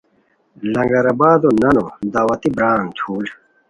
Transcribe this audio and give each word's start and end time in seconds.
لنگر 0.73 1.05
آبادو 1.13 1.49
نانو 1.61 1.85
دعوتی 2.13 2.49
بران 2.57 2.81
تھول 2.97 3.25